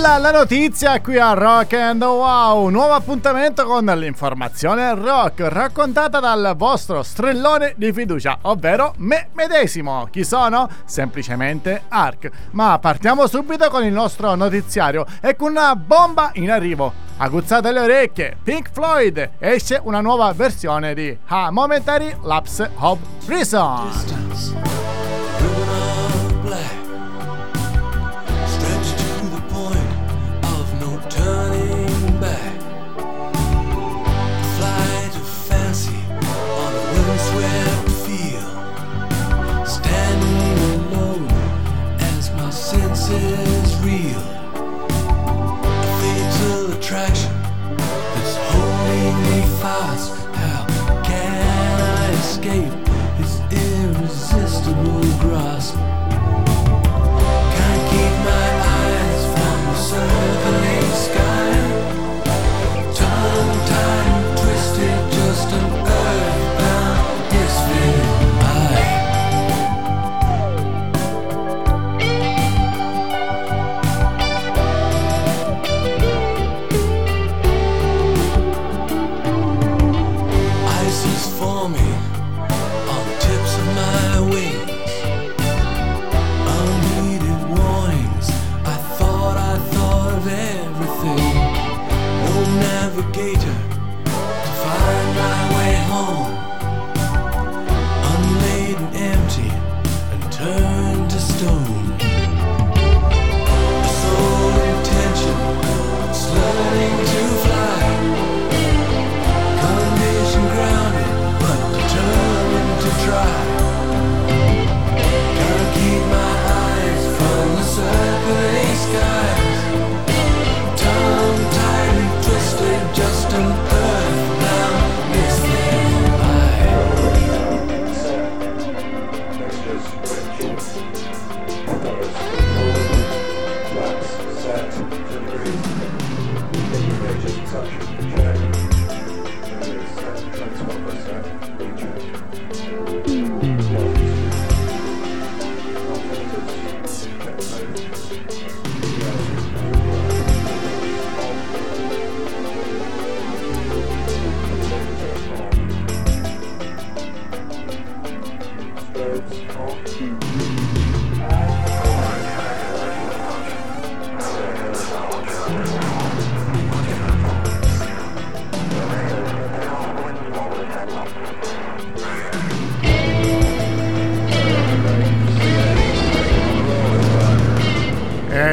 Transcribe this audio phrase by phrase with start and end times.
[0.00, 6.54] Strilla la notizia qui a Rock and Wow, nuovo appuntamento con l'informazione rock raccontata dal
[6.56, 10.08] vostro strillone di fiducia, ovvero me medesimo.
[10.10, 10.70] Chi sono?
[10.86, 12.30] Semplicemente Ark.
[12.52, 16.90] Ma partiamo subito con il nostro notiziario e con una bomba in arrivo.
[17.18, 24.69] Aguzzate le orecchie, Pink Floyd esce una nuova versione di A Momentary Lapse of Reason.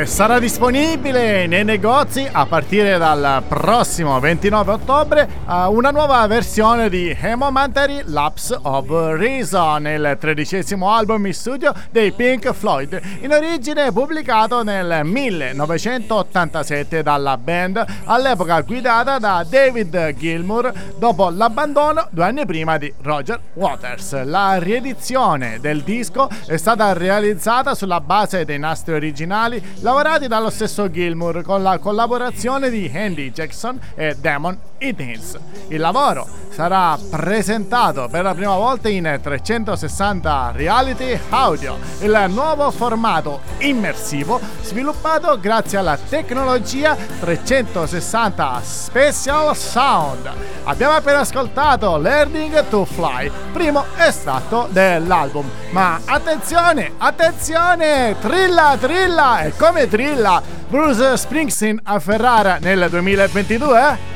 [0.08, 8.04] Sarà disponibile nei negozi a partire dal prossimo 29 ottobre una nuova versione di Hemomentary
[8.06, 15.02] Lapse of Reason, il tredicesimo album in studio dei Pink Floyd, in origine pubblicato nel
[15.04, 23.40] 1987 dalla band, all'epoca guidata da David Gilmour dopo l'abbandono due anni prima di Roger
[23.54, 24.24] Waters.
[24.24, 29.62] La riedizione del disco è stata realizzata sulla base dei nastri originali
[29.98, 35.40] lavorati dallo stesso Gilmour con la collaborazione di Andy Jackson e Damon Higgins.
[35.70, 43.42] Il lavoro sarà presentato per la prima volta in 360 reality audio, il nuovo formato
[43.60, 50.30] immersivo sviluppato grazie alla tecnologia 360 Special Sound.
[50.66, 55.50] Abbiamo appena ascoltato Learning to Fly, primo estratto dell'album.
[55.72, 64.16] Ma attenzione, attenzione, trilla, trilla e come trilla Bruce Springsteen a Ferrara nel 2022?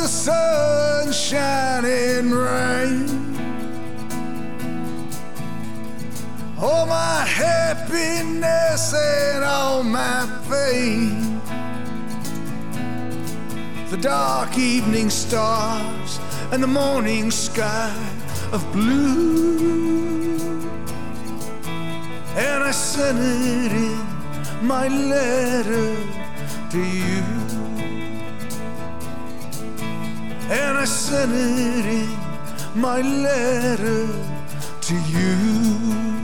[0.00, 3.36] the sunshine and rain.
[6.58, 11.38] All my happiness and all my pain.
[13.90, 16.18] The dark evening stars
[16.50, 17.94] and the morning sky
[18.52, 20.38] of blue.
[22.36, 25.94] And I sent it in my letter
[26.70, 27.49] to you.
[30.50, 32.08] And I sent it in
[32.74, 34.06] my letter
[34.80, 36.18] to you.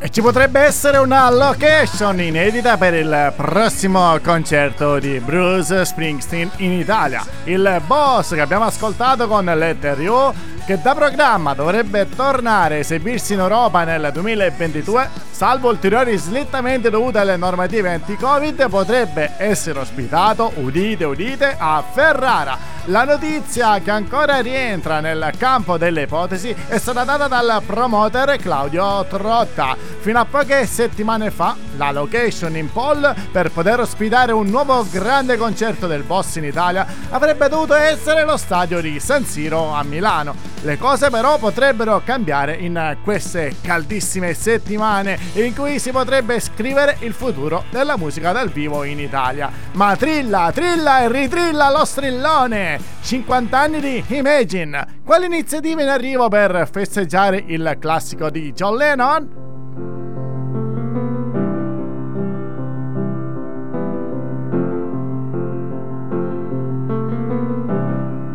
[0.00, 6.72] E ci potrebbe essere una location inedita per il prossimo concerto di Bruce Springsteen in
[6.72, 7.24] Italia.
[7.44, 10.32] Il boss che abbiamo ascoltato con Letter You
[10.68, 17.16] che da programma dovrebbe tornare a esibirsi in Europa nel 2022, salvo ulteriori slittamenti dovuti
[17.16, 22.76] alle normative anti-Covid, potrebbe essere ospitato, udite udite, a Ferrara.
[22.90, 29.04] La notizia che ancora rientra nel campo delle ipotesi è stata data dal promoter Claudio
[29.06, 29.76] Trotta.
[30.00, 35.36] Fino a poche settimane fa, la location in poll per poter ospitare un nuovo grande
[35.36, 40.56] concerto del boss in Italia avrebbe dovuto essere lo stadio di San Siro a Milano.
[40.62, 47.12] Le cose però potrebbero cambiare in queste caldissime settimane in cui si potrebbe scrivere il
[47.12, 49.50] futuro della musica dal vivo in Italia.
[49.72, 52.80] Ma trilla, trilla e ritrilla lo strillone!
[53.02, 55.00] 50 anni di Imagine!
[55.04, 59.46] Quali iniziative in arrivo per festeggiare il classico di John Lennon?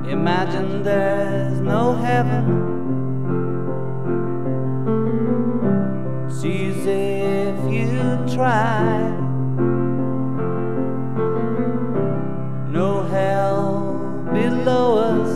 [0.07, 1.32] Imagine there's
[1.63, 2.45] no heaven.
[6.29, 8.99] Sees if you try.
[12.69, 15.31] No hell below us.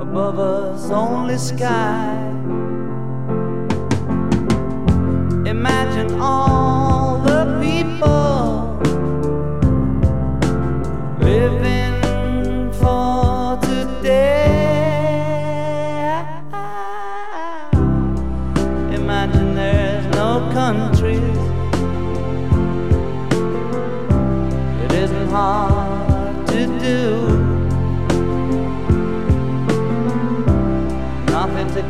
[0.00, 2.14] Above us, only sky.
[5.44, 8.33] Imagine all the people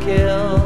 [0.01, 0.64] kill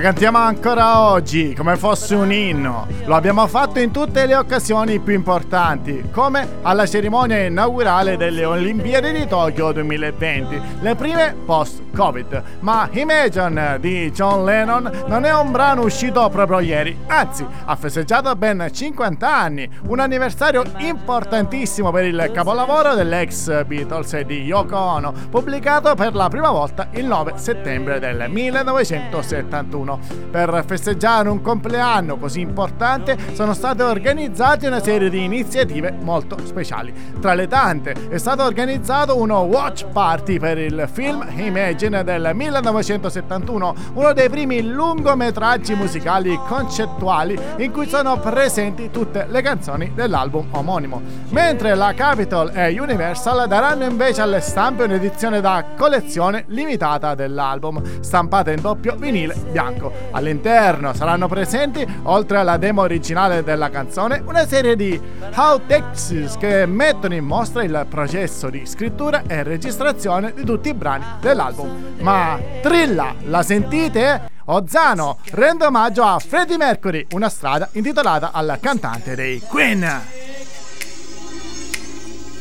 [0.00, 2.86] Cantiamo ancora oggi come fosse un inno.
[3.04, 9.12] Lo abbiamo fatto in tutte le occasioni più importanti, come alla cerimonia inaugurale delle Olimpiadi
[9.12, 12.42] di Tokyo 2020, le prime post-Covid.
[12.60, 18.34] Ma Imagine di John Lennon non è un brano uscito proprio ieri, anzi ha festeggiato
[18.36, 25.12] ben 50 anni, un anniversario importantissimo per il capolavoro dell'ex Beatles e di Yoko Ono,
[25.28, 29.89] pubblicato per la prima volta il 9 settembre del 1971.
[30.30, 36.92] Per festeggiare un compleanno così importante sono state organizzate una serie di iniziative molto speciali.
[37.20, 43.74] Tra le tante è stato organizzato uno watch party per il film Imagine del 1971,
[43.94, 51.00] uno dei primi lungometraggi musicali concettuali in cui sono presenti tutte le canzoni dell'album omonimo.
[51.30, 58.50] Mentre la Capitol e Universal daranno invece alle stampe un'edizione da collezione limitata dell'album, stampata
[58.50, 59.69] in doppio vinile bianco.
[60.10, 65.00] All'interno saranno presenti, oltre alla demo originale della canzone, una serie di
[65.34, 71.04] outtakes che mettono in mostra il processo di scrittura e registrazione di tutti i brani
[71.20, 71.94] dell'album.
[72.00, 74.28] Ma Trilla, la sentite?
[74.46, 80.18] Ozzano rende omaggio a Freddie Mercury, una strada intitolata al cantante dei Queen.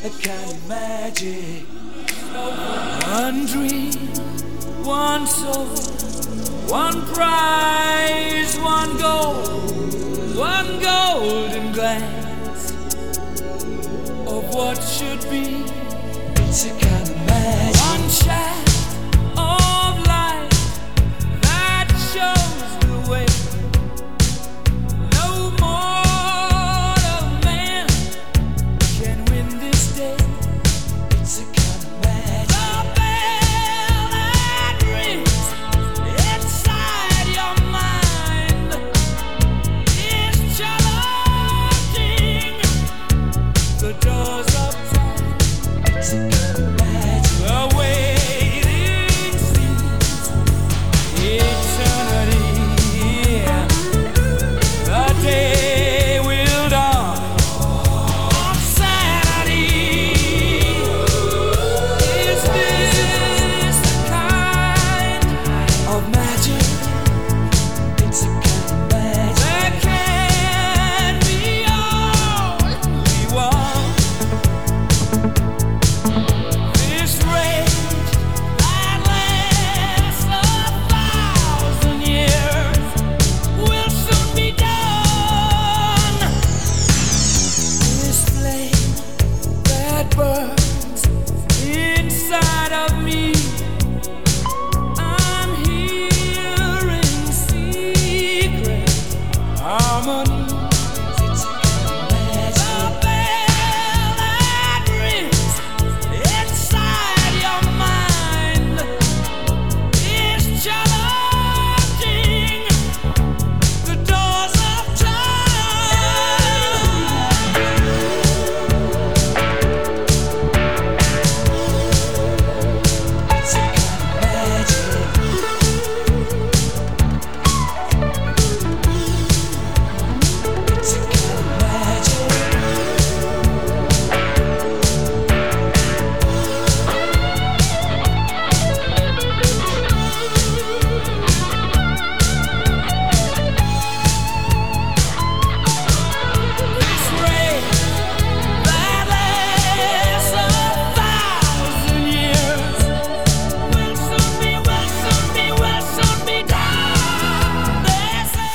[0.01, 1.65] a kind of magic.
[3.05, 3.91] One dream,
[4.85, 5.75] one soul,
[6.69, 9.33] one prize, one goal,
[10.37, 12.71] one golden glance
[14.27, 15.63] of what should be.
[16.43, 17.81] It's a kind of magic.
[17.81, 18.58] One shaft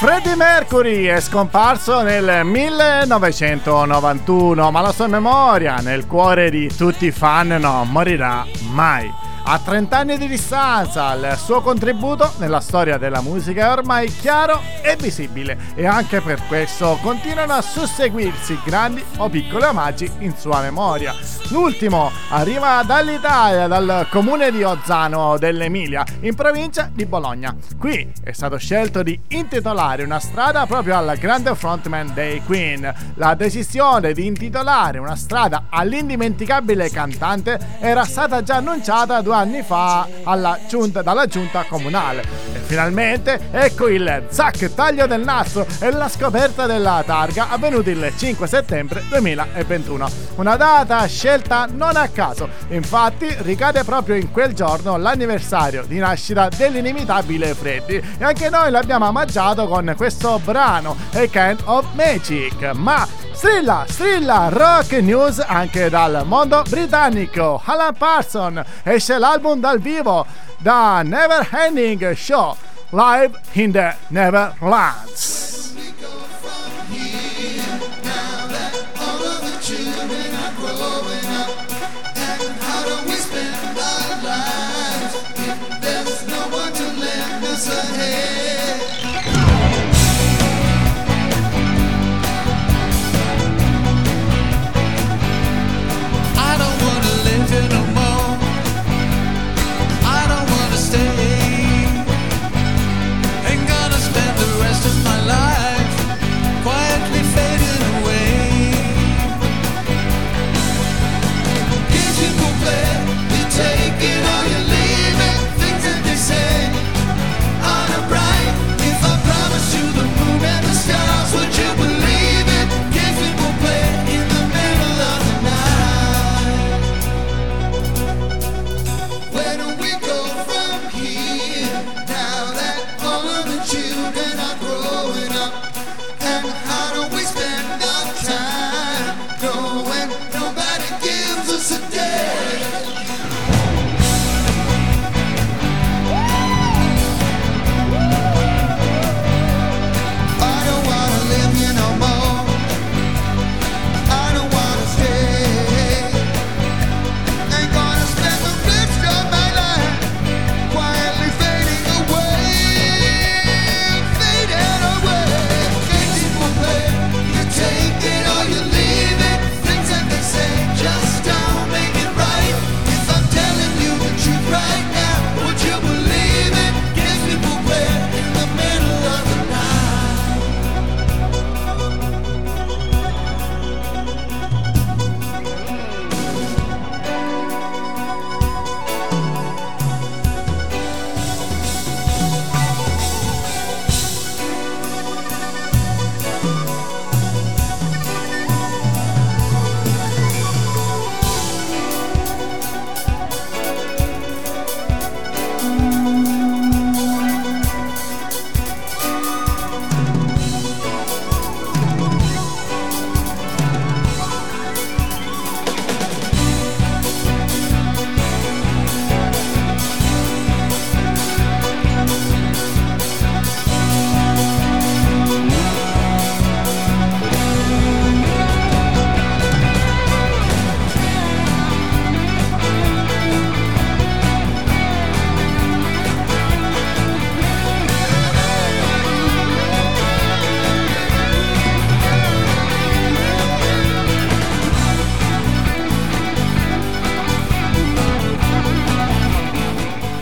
[0.05, 7.11] Freddie Mercury è scomparso nel 1991, ma la sua memoria nel cuore di tutti i
[7.11, 9.11] fan non morirà mai.
[9.47, 14.59] A 30 anni di distanza, il suo contributo nella storia della musica è ormai chiaro
[14.81, 20.63] e visibile e anche per questo continuano a susseguirsi grandi o piccoli omaggi in sua
[20.63, 21.15] memoria.
[21.51, 27.55] L'ultimo arriva dall'Italia, dal comune di Ozzano dell'Emilia, in provincia di Bologna.
[27.79, 32.93] Qui è stato scelto di intitolare una strada proprio al grande frontman dei Queen.
[33.17, 40.07] La decisione di intitolare una strada all'indimenticabile cantante era stata già annunciata due anni fa
[40.69, 42.23] giunta, dalla giunta comunale.
[42.53, 48.13] E finalmente ecco il zac taglio del nastro e la scoperta della targa avvenuta il
[48.17, 50.09] 5 settembre 2021.
[50.37, 56.49] Una data scelta non a caso, infatti ricade proprio in quel giorno l'anniversario di nascita
[56.49, 62.71] dell'inimitabile Freddy e anche noi l'abbiamo omaggiato con questo brano A Kind of Magic.
[62.75, 67.61] Ma Strilla, strilla, rock news anche dal mondo britannico.
[67.65, 70.25] Alan Parson esce l'album dal vivo
[70.59, 72.57] da Never Ending Show
[72.91, 75.54] live in the Neverlands.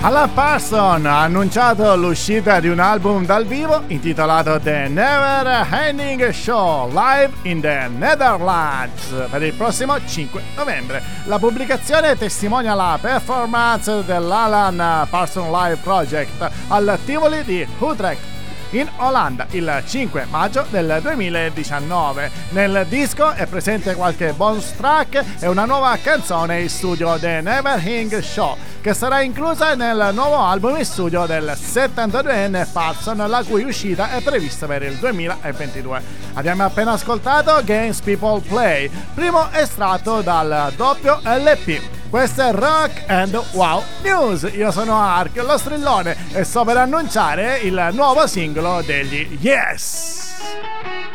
[0.05, 6.91] Alan Parson ha annunciato l'uscita di un album dal vivo intitolato The Never Ending Show
[6.93, 11.01] Live in the Netherlands per il prossimo 5 novembre.
[11.27, 18.33] La pubblicazione testimonia la performance dell'Alan Parson Live Project al Tivoli di Utrecht
[18.71, 22.31] in Olanda il 5 maggio del 2019.
[22.51, 27.87] Nel disco è presente qualche bonus track e una nuova canzone in studio The Never
[27.87, 33.62] Hing Show che sarà inclusa nel nuovo album in studio del 72enne Parson la cui
[33.62, 36.03] uscita è prevista per il 2022.
[36.35, 41.81] Abbiamo appena ascoltato Games People Play, primo estratto dal doppio LP.
[42.11, 44.49] Questo è Rock and Wow News.
[44.53, 51.12] Io sono Ark, lo strillone, e sto per annunciare il nuovo singolo degli Yes!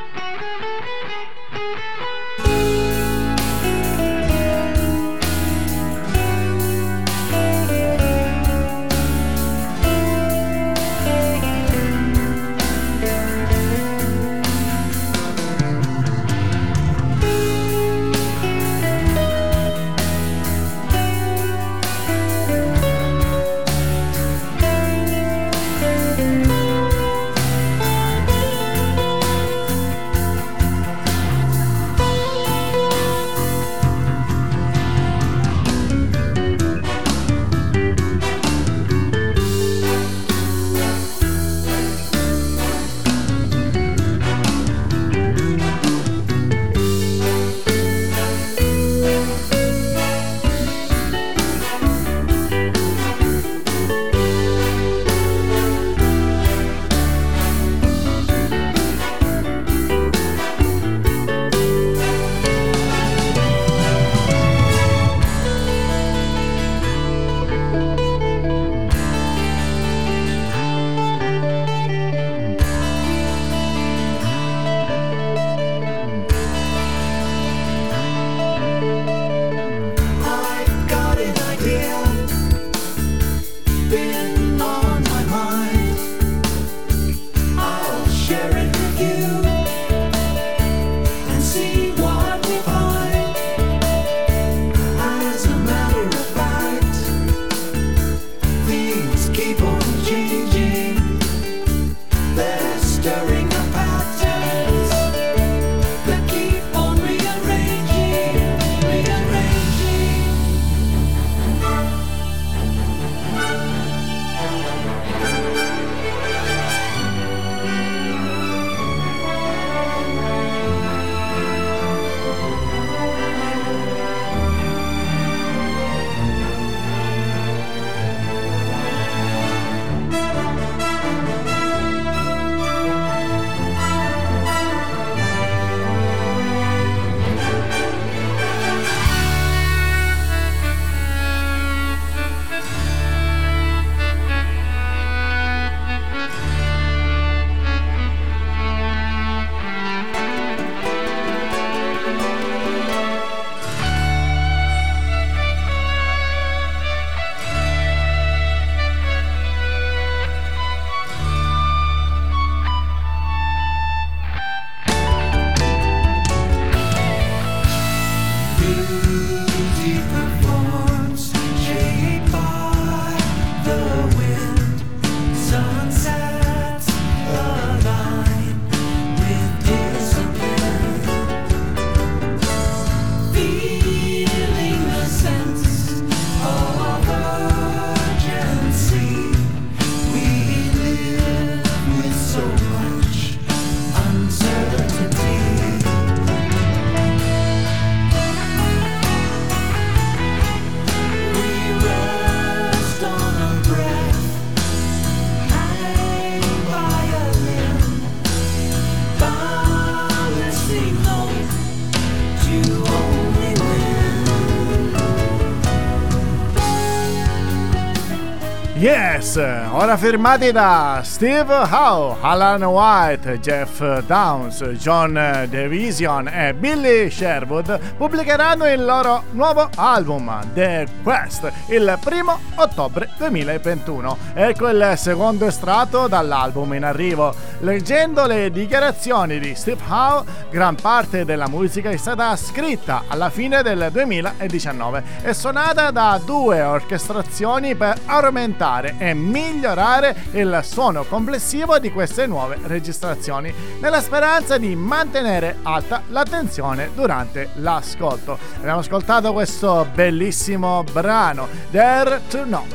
[219.71, 228.69] Ora firmati da Steve Howe, Alan White, Jeff Downs, John Division e Billy Sherwood, pubblicheranno
[228.69, 234.17] il loro nuovo album, The Quest, il primo ottobre 2021.
[234.35, 237.33] Ecco il secondo estratto dall'album in arrivo.
[237.61, 243.63] Leggendo le dichiarazioni di Steve Howe, gran parte della musica è stata scritta alla fine
[243.63, 248.65] del 2019 e suonata da due orchestrazioni per aumentare
[248.97, 256.89] e migliorare il suono complessivo di queste nuove registrazioni, nella speranza di mantenere alta l'attenzione
[256.93, 258.37] durante l'ascolto.
[258.57, 262.65] Abbiamo ascoltato questo bellissimo brano, Dare to Know.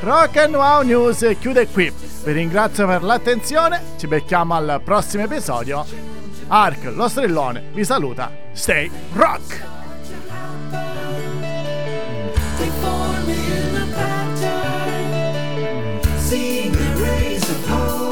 [0.00, 1.92] Rock and Wow News chiude qui.
[2.24, 5.84] Vi ringrazio per l'attenzione, ci becchiamo al prossimo episodio.
[6.48, 8.30] Ark, lo strillone, vi saluta.
[8.52, 9.77] Stay rock!
[17.70, 18.07] Oh.